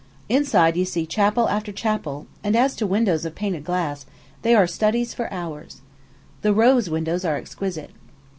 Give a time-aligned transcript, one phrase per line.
[0.29, 4.07] Inside you see chapel after chapel; and as to windows of painted glass,
[4.41, 5.81] they are studies for hours.
[6.41, 7.91] The rose windows are exquisite.